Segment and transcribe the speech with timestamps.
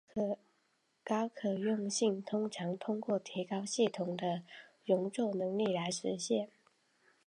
[1.03, 4.41] 高可用性通常通过提高系统的
[4.83, 6.49] 容错能力来实现。